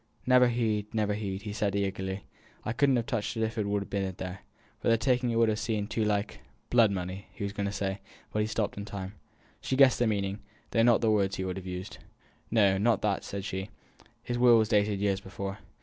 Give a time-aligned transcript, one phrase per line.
[0.25, 2.23] "Never heed, never heed," said he, eagerly;
[2.65, 4.39] "I couldn't have touched it if it had been there,
[4.79, 6.39] for the taking it would ha' seemed too like"
[6.71, 7.99] Blood money, he was going to say,
[8.33, 9.13] but he stopped in time.
[9.61, 10.39] She guessed the meaning,
[10.71, 11.99] though not the word he would have used.
[12.49, 13.69] "No, not that," said she;
[14.23, 15.59] "his will was dated years before.